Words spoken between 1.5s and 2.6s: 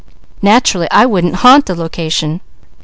the location."